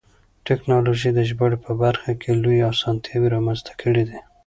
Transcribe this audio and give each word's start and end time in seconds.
تکنالوژي 0.47 1.09
د 1.15 1.19
ژباړې 1.29 1.57
په 1.65 1.71
برخه 1.83 2.11
کې 2.21 2.31
لویې 2.43 2.67
اسانتیاوې 2.73 3.27
رامنځته 3.35 3.73
کړې 3.81 4.03
دي. 4.09 4.19